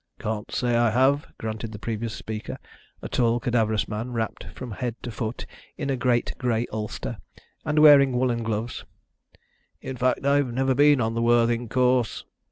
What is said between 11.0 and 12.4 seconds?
on the Worthing course."